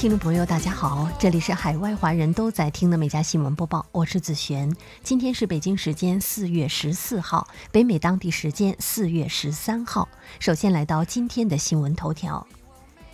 [0.00, 4.74] 听众朋友，大家好，这里是海外华人都在听的《美家新闻播报》，我是子璇。
[5.02, 10.08] 今天是北京时间四月十四号，北美当地时间四月十三号。
[10.38, 12.46] 首先来到今天的新闻头条。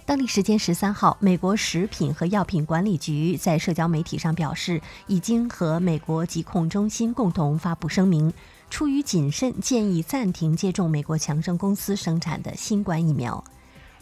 [0.05, 8.33] 当地时间十三号，美国食品和药品管理局在社交媒体上表示，已经和美国疾控中心共同发布声明，
[8.71, 13.43] 出于谨慎，建议暂停接种美国强生公司生产的新冠疫苗。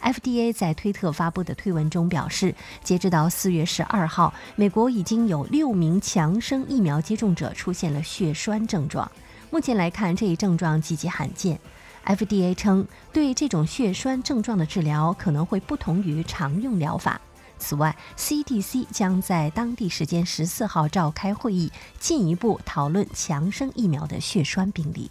[0.05, 9.11] FDA 在推特发布的推文中表示，截止到四月十二号，美国已经有六名强生疫苗接种者出现了血栓症状。
[9.51, 11.59] 目前来看，这一症状极其罕见。
[12.05, 17.19] FDA 称，对这种血栓症状的治疗可能会不同于常用疗法。
[17.57, 25.11] 此外，CDC 将在当地时间十四号召开会议，进一步讨论强生疫苗的血栓病例。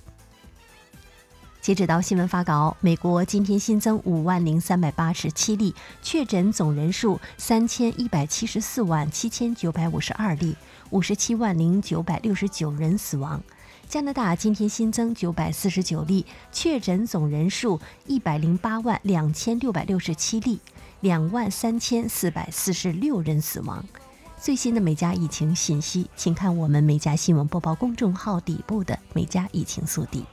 [1.64, 10.58] 截止到新闻发稿，美国今天新增五万零三百八十七例确诊，总人数三千一百七十四万七千九百五十二例，
[10.90, 13.42] 五十七万零九百六十九人死亡。
[13.88, 20.60] 加拿大今天新增九百四十九例确诊，总人数一百零八万两千六百六十七例，
[21.00, 23.82] 两万三千四百四十六人死亡。
[24.38, 30.26] 最新的美加疫情信息，请看我们美加新闻播报公众号底部的美加疫情速递。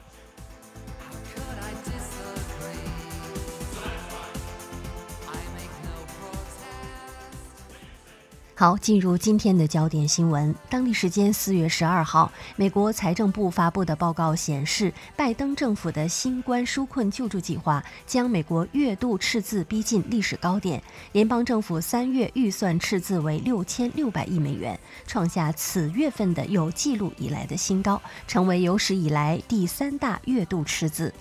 [8.60, 10.54] 好，进入今天的焦点新闻。
[10.68, 20.82] 当地时间四月十二号，美国财政部发布的报告显示，拜登政府的新冠纾困救助计划将美国月度赤字逼近历史高点。
[21.12, 27.98] 联邦政府三月预算赤字为六千六百亿美元，创下此月份的有记录以来的新高，
[28.28, 31.14] 成为有史以来第三大月度赤字。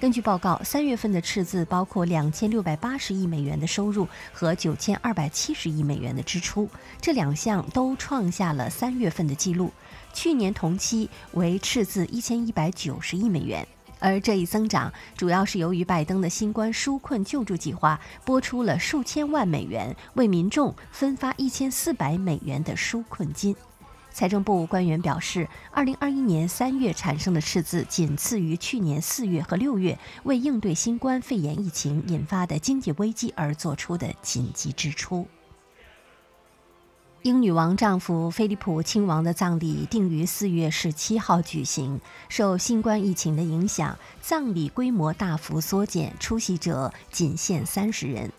[0.00, 6.68] 根据报告，三月份的赤字包括两千六百八十亿美元的收入和九千二百七十亿美元的支出，
[7.00, 9.72] 这两项都创下了三月份的记录。
[10.12, 13.66] 去年同期为赤字一千一百九十亿美元，
[13.98, 23.56] 而这一增长主要是由于拜登的新冠纾困救助计划拨出了数千万美元，为民众分发一千四百美元的纾困金。
[24.14, 35.26] 财政部官员表示，二零二一年三月产生的赤字仅次于去年四月和六月为应对新冠肺炎疫情引发的经济危机而做出的紧急支出。
[37.22, 48.30] 英女王丈夫菲利普亲王的葬礼定于四月十七号举行，受新冠疫情的影响，葬礼规模大幅缩减，出席者仅限三十人。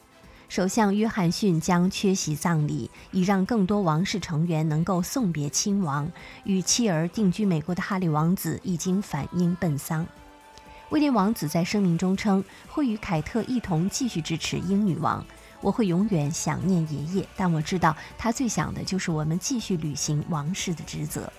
[0.47, 6.09] 首相约翰逊将缺席葬礼，以让更多王室成员能够送别亲王。
[6.44, 10.05] 与妻儿定居美国的哈利王子已经返英奔丧。
[10.89, 15.25] 威廉王子在声明中称，会与凯特一同继续支持英女王。
[15.61, 21.31] 我会永远想念爷爷，但我知道他最想的就是我们继续履行王室的职责。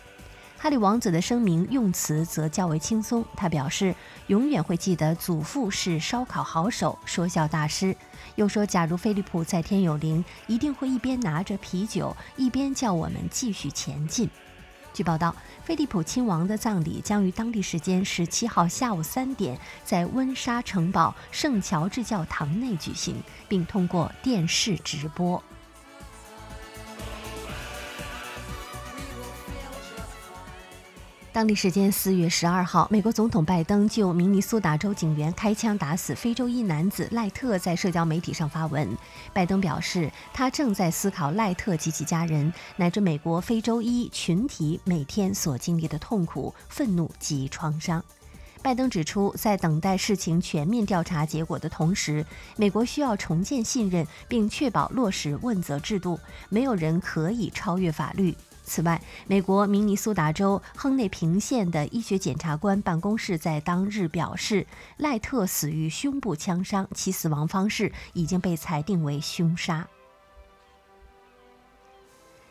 [0.58, 3.94] 哈利王子的声明用词则较为轻松，他表示
[4.28, 7.94] 永远会记得祖父是烧烤好手、说笑大师。
[8.36, 14.28] 又说，假如菲利普在天有灵，一定会一边拿着啤酒，一边叫我们继续前进。
[14.94, 25.40] 据报道，菲利普亲王的葬礼将于当地时间十七号下午三点在温莎城堡圣乔治教堂内举行，并通过电视直播。
[31.36, 38.88] 当地时间四月十二号，美国总统拜登就明尼苏达州警员开枪打死非洲裔男子赖特在社交媒体上发文。
[39.34, 48.02] 拜登表示，他正在思考赖特及其家人乃至美国非洲裔群体每天所经历的痛苦、愤怒及创伤。
[48.62, 52.24] 拜登指出，在等待事情全面调查结果的同时，
[52.56, 56.18] 美国需要重建信任，并确保落实问责制度。
[56.48, 58.34] 没有人可以超越法律。
[58.66, 64.66] 此外，美国明尼苏达州亨内平县的医学检察官办公室在当日表示，
[64.96, 69.86] 赖特死于胸部枪伤，其死亡方式已经被裁定为凶杀。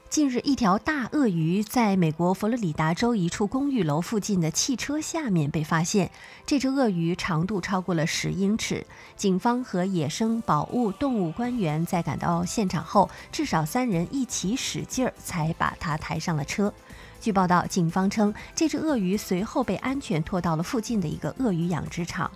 [0.08, 6.10] 近日，一条大鳄鱼在美国佛罗里达州一处公寓楼附近的汽车下面被发现。
[6.46, 8.86] 这只鳄鱼长度超过了十英尺。
[9.18, 16.74] 警方和野生保护动物官员在赶到现场后，至少三人一起使劲儿才把它抬上了车。
[17.20, 22.32] 据报道，警方称这只鳄鱼随后被安全拖到了附近的一个鳄鱼养殖场。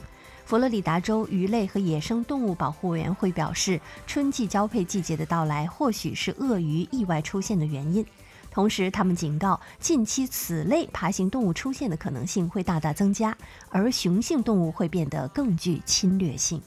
[0.49, 8.03] 佛罗里达州鱼类和野生动物保护委员会表示，春季交配季节的到来或许是鳄鱼意外出现的原因。
[8.49, 13.37] 同时，他们警告，近期此类爬行动物出现的可能性会大大增加，
[13.69, 16.59] 而雄性动物会变得更具侵略性。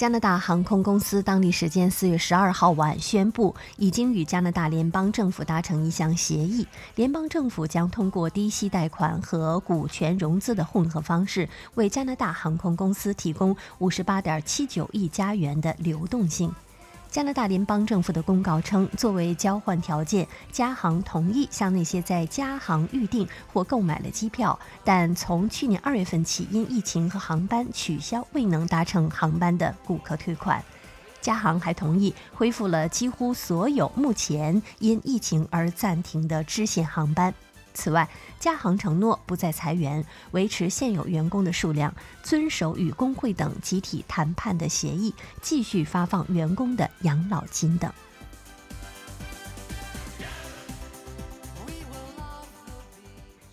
[0.00, 16.50] 加拿大航空公司当地时间四月十二号晚宣布，已经与加拿大联邦政府达成一项协议，联邦政府将通过低息贷款和股权融资的混合方式，为加拿大航空公司提供五十八点七九亿加元的流动性。
[17.10, 30.64] 加拿大联邦政府的公告称，作为交换条件，加航同意向那些在加航预订或购买了机票，但从去年二月份起因疫情和航班取消未能搭乘航班的顾客退款。
[31.20, 37.34] 加航还同意恢复了几乎所有目前因疫情而暂停的支线航班。
[37.72, 38.08] 此外，
[38.38, 47.92] 加航承诺不再裁员，维持现有员工的数量，遵守与工会等集体谈判的协议，继续发放员工的养老金等。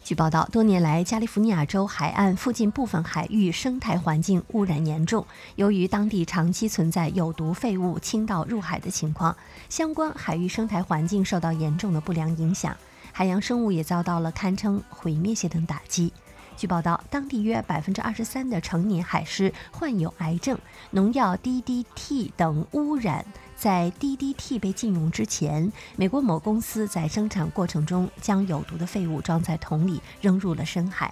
[0.04, 5.28] 据报道，多年来，加利福尼亚州海岸附近部分海域生态环境污染严重。
[5.58, 9.36] 由于当地长期存在有毒废物倾倒入海的情况，
[9.68, 12.74] 相关海域生态环境受到严重的不良影响。
[13.18, 16.14] 海洋生物也遭到了堪称毁灭性的打击。
[16.56, 20.56] 据报道，当地约百分之二十三的成年海狮患有癌症。
[20.92, 23.26] 农药 DDT 等污染，
[23.56, 31.12] 在 DDT 被禁用之前，美国某公司在生产过程中将有毒的废物装在桶里扔入了深海。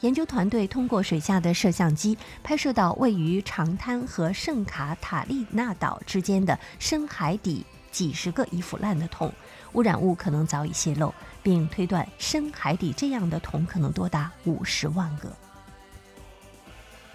[0.00, 9.32] 研究团队通过水下的摄像机拍摄到位于长滩和圣卡塔利纳岛之间的深海底几十个已腐烂的桶，
[9.76, 11.14] 污染物可能早已泄漏。
[11.42, 15.30] 并推断深海底这样的桶可能多达五十万个。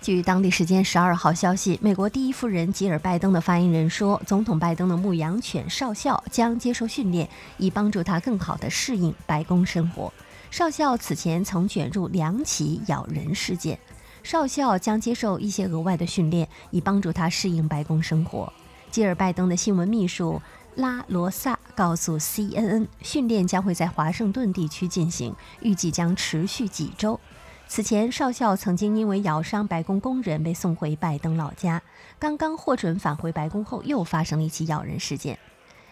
[0.02, 7.28] 据当地时间十二号消息，美国第一夫人吉尔拜登的发言人说，总统拜登的牧羊犬少校将接受训练，
[7.58, 10.14] 以帮助他更好地适应白宫生活。
[10.50, 13.78] 少校此前曾卷入两起咬人事件，
[14.24, 18.54] 少校将接受一些额外的训练，以帮助他适应白宫生活。
[18.90, 20.42] 吉尔拜登的新闻秘书。
[20.76, 27.20] 拉罗萨告诉 CNN，训练将会在华盛顿地区进行，预计将持续几周。
[27.68, 31.82] 此前，少校曾经因为咬伤白宫工人被送回拜登老家，
[32.20, 35.38] 刚刚获准返回白宫后，又发生了一起咬人事件。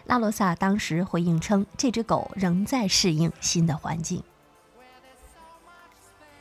[0.06, 4.22] 拉罗萨当时回应称，这只狗仍在适应新的环境。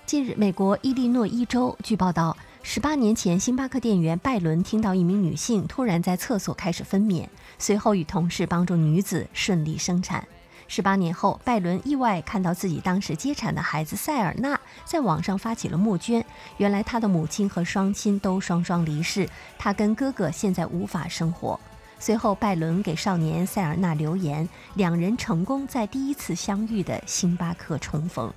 [0.06, 2.36] 近日，美国伊利诺伊州据报道。
[2.62, 7.26] 十八年前，星巴克店员拜伦听到一名女性突然在厕所开始分娩，
[7.60, 10.28] 随后与同事帮助女子顺利生产。
[10.68, 16.24] 十八年后，拜伦意外看到自己当时接产的孩子塞尔纳在网上发起了募捐。
[16.58, 19.28] 原来他的母亲和双亲都双双离世，
[19.58, 21.60] 他跟哥哥现在无法生活。
[21.98, 28.32] 随后，拜伦给少年塞尔纳留言，两人成功在第一次相遇的星巴克重逢。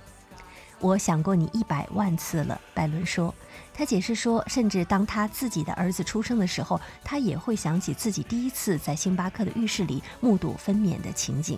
[0.83, 3.33] 我想过你一百万次了，拜伦说。
[3.73, 11.57] 他解释说，甚至当他自己的儿子出生的时候，他也会想起自己第一次在星巴克的浴室里目睹分娩的情景。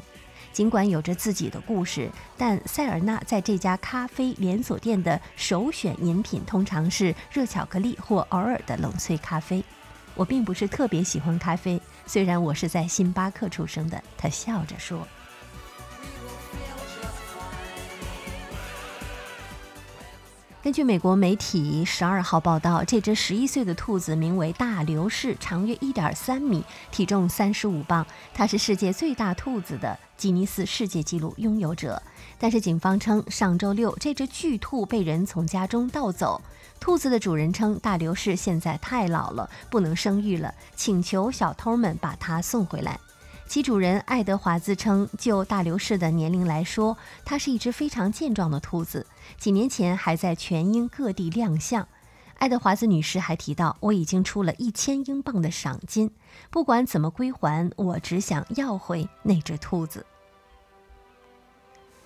[0.54, 2.08] 尽管有着自己的故事，
[2.38, 9.64] 但塞尔纳在这家咖啡连锁店的首选饮品通常是热巧克力或偶尔的冷萃咖啡。
[10.14, 14.00] 我并不是特别喜欢咖啡，虽然我是在星巴克出生的。
[14.16, 15.06] 他笑着说。
[20.66, 28.04] 根据美国媒体十二号报道，这只十一岁的兔子名为大流士，长约一点三米，体重三十五磅，
[28.34, 32.02] 它是世界最大兔子的吉尼斯世界纪录拥有者。
[32.40, 36.42] 但是警方称，上周六这只巨兔被人从家中盗走。
[36.80, 43.00] 兔子的主人称，大流士现在太老了，不能生育了，请求小偷们把它送回来。
[43.48, 49.06] 其主人爱德华自称，就大流士的年龄来说，它是一只非常健壮的兔子。
[49.38, 51.88] 几年前还在全英各地亮相。
[52.36, 56.12] 爱德华兹女士还提到：“我已经出了一千英镑的赏金，
[56.50, 60.06] 不管怎么归还，我只想要回那只兔子。”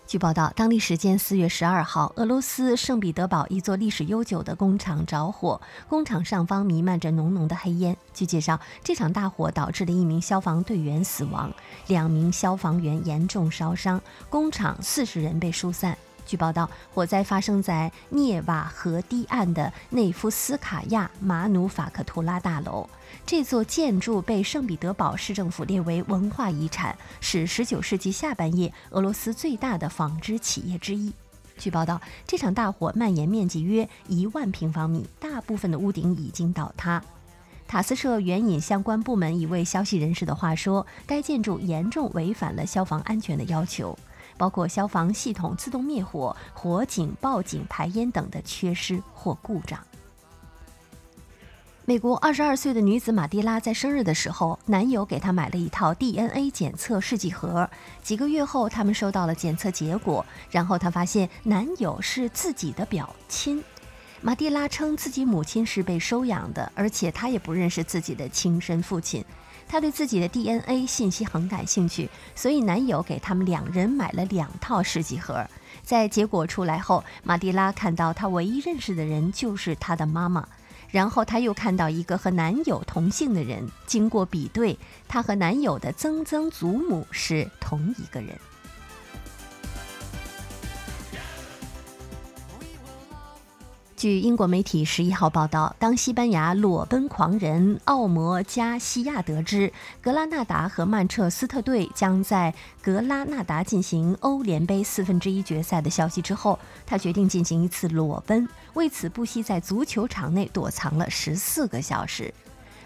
[0.10, 7.96] 据报道，当地时间四月十二号，俄罗斯圣彼得堡一座历史悠久的工厂着火，工厂上方弥漫着浓浓的黑烟。
[8.12, 11.54] 据介绍，这场大火导致了一名消防队员死亡，
[11.86, 14.02] 两名消防员严重烧伤，
[14.32, 15.96] 工厂四十人被疏散。
[16.30, 22.88] 据报道，火灾发生在涅瓦河堤岸的内夫斯卡亚马努法克图拉大楼。
[23.26, 31.12] 这座建筑被圣彼得堡市政府列为文化遗产，是19世纪下半叶俄罗斯最大的纺织企业之一。
[31.58, 37.04] 据报道，这场大火蔓延面积约一万平方米，大部分的屋顶已经倒塌。
[37.68, 43.98] 塔斯社援引相关部门一位消息人士的话说，该建筑严重违反了消防安全的要求。
[44.40, 49.78] 包括消防系统自动灭火、火警、报警、排烟等的缺失或故障。
[51.86, 57.68] 美国二十二岁的女子马蒂拉在生日的时候，男友给她买了一套 DNA 检测试剂盒。
[58.04, 63.64] 几个月后，他们收到了检测结果，然后她发现男友是自己的表亲。
[64.22, 69.26] 马蒂拉称自己母亲是被收养的，而且她也不认识自己的亲生父亲。
[69.70, 75.46] 她对自己的 DNA 信息很感兴趣，所以男友给他们两人买了两套试剂盒。
[75.84, 80.46] 在结果出来后，马蒂拉看到她唯一认识的人就是她的妈妈。
[80.90, 84.76] 然后她又看到一个和男友同姓的人，经过比对，
[85.08, 88.36] 她和男友的曾曾祖母是同一个人。
[94.00, 112.34] 据英国媒体十一号报道，当西班牙裸奔狂人奥摩加西亚得知格拉纳达和曼彻斯特队将在格拉纳达进行欧联杯四分之一决赛的消息之后，他决定进行一次裸奔，为此不惜在足球场内躲藏了十四个小时。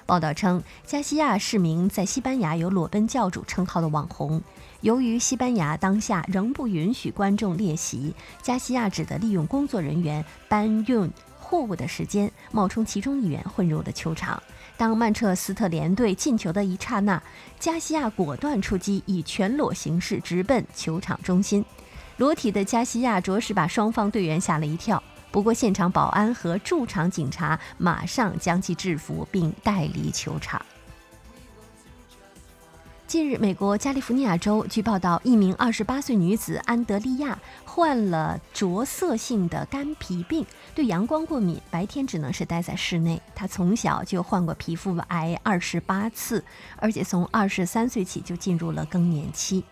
[0.08, 4.42] 报道称，加西亚是名在西班牙有“裸奔教主”称号的网红。
[4.84, 11.10] 由于西班牙当下仍不允许观众列席，加西亚只得利用工作人员搬运
[11.40, 14.44] 货物的时间，冒充其中一员混入了球场。
[14.76, 17.22] 当曼彻斯特联队进球的一刹那，
[17.58, 21.64] 加西亚果断出击，以全裸形式直奔球场中心。
[22.18, 25.02] 裸体的加西亚着实把双方队员吓了一跳。
[25.32, 30.62] 不过，现场保安和驻场警察马上将其制服并带离球场。
[33.14, 40.44] 近日，美国加利福尼亚州据报道，一名28岁女子安德利亚患了着色性的干皮病，
[40.74, 43.22] 对阳光过敏，白天只能是待在室内。
[43.36, 46.44] 她从小就患过皮肤癌28次，
[46.78, 49.64] 而且从23岁起就进入了更年期。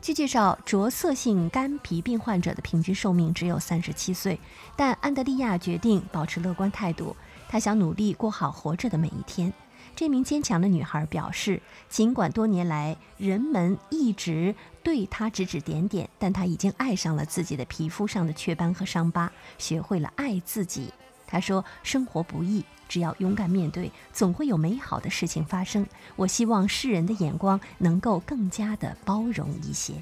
[0.00, 4.40] 据介绍，着色性干皮病患者的平均寿命只有三十七岁，
[4.74, 7.14] 但安德利亚决定保持乐观态度，
[7.48, 9.52] 她想努力过好活着的每一天。
[9.94, 20.92] 这名坚强的女孩表示，尽管多年来人们一直对她指指点点，但她已经爱上了自己的皮肤上的雀斑和伤疤，学会了爱自己。
[21.26, 25.86] 她说：“生活不易。”只要勇敢面对，总会有美好的事情发生。
[26.14, 29.94] 我希望世人的眼光能够更加的包容一些。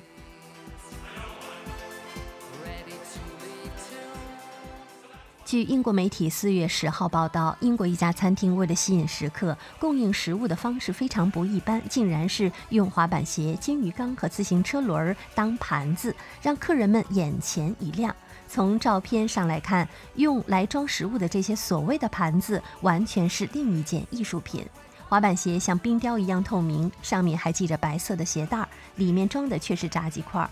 [5.50, 18.14] 据英国媒体四月十号报道，英国一家餐厅为了吸引食客，供应食物的方式非常不一般，竟然是用滑板鞋、金鱼缸和自行车轮当盘子，让客人们眼前一亮。
[18.46, 24.64] 从照片上来看，用来装食物的这些所谓的盘子，完全是另一件艺术品。
[25.08, 28.64] 滑板鞋像冰雕一样透明，上面还系着白色的鞋带，
[28.94, 30.48] 里面装的却是炸鸡块。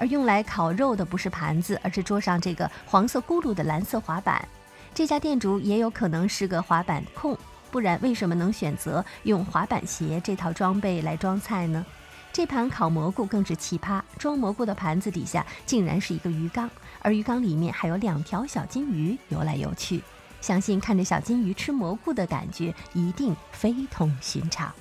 [0.00, 4.48] 而用来烤肉的不是盘子，而是桌上这个黄色轱辘的蓝色滑板。
[4.94, 7.36] 这家店主也有可能是个滑板控，
[7.70, 11.84] 不然为什么能选择用滑板鞋这套装备来装菜呢？
[12.32, 16.70] 这盘烤蘑菇更是奇葩，装蘑菇的盘子底下竟然是一个鱼缸，
[17.02, 20.02] 而鱼缸里面还有两条小金鱼游来游去。
[20.40, 24.72] 相信看着小金鱼吃蘑菇的感觉一定非同寻常。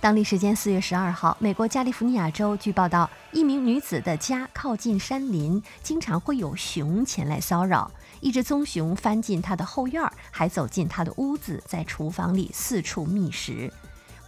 [0.00, 7.90] 当地时间四月十二号，美国加利福尼亚州据报道，一名女子的家靠近山林，经常会有熊前来骚扰。
[8.20, 13.72] 一只棕熊翻进她的后院，还走进她的屋子，在厨房里四处觅食。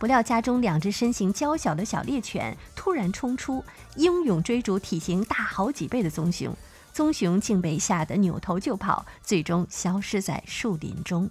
[0.00, 6.52] 不料，家中两只身形娇小的小猎犬突然冲出，英勇追逐体型大好几倍的棕熊，
[6.92, 11.30] 棕熊竟被吓得扭头就跑，最终消失在树林中。